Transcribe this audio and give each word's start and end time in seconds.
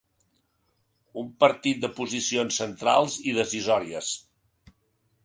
Un 1.23 1.27
partit 1.43 1.83
de 1.83 1.89
posicions 2.01 2.57
centrals 2.63 3.19
i 3.33 3.35
decisòries. 3.41 4.11